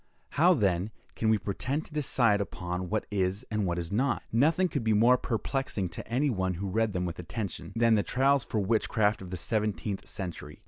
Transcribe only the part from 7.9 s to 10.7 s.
the trials for witchcraft of the seventeenth century.